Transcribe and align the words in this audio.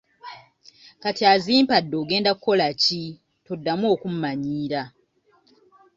Kati 1.03 1.23
azimpadde 1.33 1.95
ogenda 2.01 2.31
kukola 2.35 2.67
ki, 2.83 3.01
toddamu 3.45 3.85
okummannyiira. 3.93 4.81